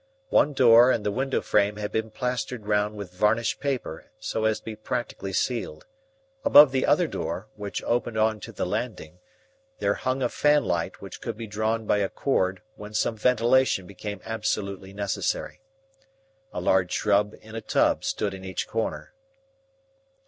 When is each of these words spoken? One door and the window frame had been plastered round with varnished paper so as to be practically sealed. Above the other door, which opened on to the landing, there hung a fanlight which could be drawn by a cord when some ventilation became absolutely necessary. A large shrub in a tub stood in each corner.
One 0.29 0.53
door 0.53 0.89
and 0.91 1.05
the 1.05 1.11
window 1.11 1.41
frame 1.41 1.75
had 1.75 1.91
been 1.91 2.09
plastered 2.09 2.65
round 2.65 2.95
with 2.95 3.13
varnished 3.13 3.59
paper 3.59 4.05
so 4.17 4.45
as 4.45 4.57
to 4.57 4.65
be 4.65 4.75
practically 4.75 5.31
sealed. 5.31 5.85
Above 6.43 6.71
the 6.71 6.87
other 6.87 7.05
door, 7.05 7.49
which 7.55 7.83
opened 7.83 8.17
on 8.17 8.39
to 8.39 8.51
the 8.51 8.65
landing, 8.65 9.19
there 9.77 9.93
hung 9.93 10.23
a 10.23 10.27
fanlight 10.29 11.01
which 11.01 11.21
could 11.21 11.37
be 11.37 11.45
drawn 11.45 11.85
by 11.85 11.97
a 11.99 12.09
cord 12.09 12.63
when 12.73 12.95
some 12.95 13.15
ventilation 13.15 13.85
became 13.85 14.21
absolutely 14.25 14.91
necessary. 14.91 15.61
A 16.51 16.59
large 16.59 16.91
shrub 16.91 17.35
in 17.39 17.53
a 17.53 17.61
tub 17.61 18.03
stood 18.03 18.33
in 18.33 18.43
each 18.43 18.67
corner. 18.67 19.13